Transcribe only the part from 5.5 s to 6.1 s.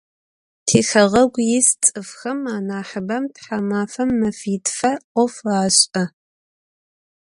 aş'e.